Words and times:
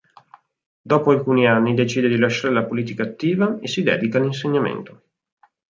Dopo 0.81 1.11
alcuni 1.11 1.45
anni 1.45 1.75
decide 1.75 2.07
di 2.07 2.17
lasciare 2.17 2.51
la 2.55 2.65
politica 2.65 3.03
attiva 3.03 3.59
e 3.59 3.67
si 3.67 3.83
dedica 3.83 4.17
all'insegnamento. 4.17 5.03